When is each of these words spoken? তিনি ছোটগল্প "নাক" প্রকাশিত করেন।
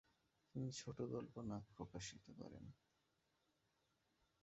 তিনি 0.55 0.69
ছোটগল্প 0.71 1.33
"নাক" 1.41 1.63
প্রকাশিত 1.77 2.25
করেন। 2.39 2.65